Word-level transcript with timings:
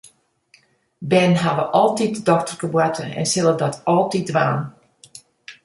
Bern 1.11 1.35
hawwe 1.41 1.65
altyd 1.81 2.17
dokterkeboarte 2.31 3.05
en 3.21 3.29
sille 3.35 3.53
dat 3.63 3.81
altyd 3.97 4.25
dwaan. 4.33 4.61